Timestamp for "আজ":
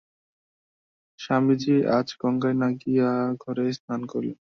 1.97-2.07